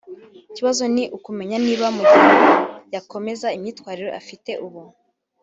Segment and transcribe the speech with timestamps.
[0.51, 2.29] Ikibazo ni ukumenya niba mugihe
[2.95, 4.81] yakomeza imyitwarire afite ubu